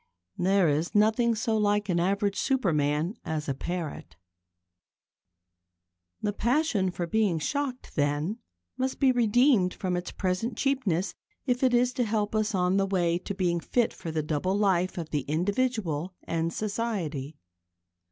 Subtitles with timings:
[0.39, 4.15] There is nothing so like an average superman as a parrot.
[6.23, 8.39] The passion for being shocked, then,
[8.77, 11.13] must be redeemed from its present cheapness
[11.45, 14.57] if it is to help us on the way to being fit for the double
[14.57, 17.37] life of the individual and society.